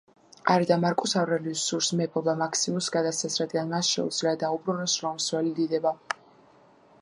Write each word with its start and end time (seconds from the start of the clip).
არადა 0.51 0.75
მარკუს 0.83 1.11
ავრელიუსს 1.23 1.65
სურს 1.71 1.89
მეფობა 1.99 2.33
მაქსიმუსს 2.39 2.93
გადასცეს, 2.95 3.37
რადგან 3.43 3.69
მას 3.75 3.93
შეუძლია 3.99 4.35
დაუბრუნოს 4.45 4.97
რომს 5.05 5.29
ძველი 5.31 5.55
დიდება. 5.61 5.95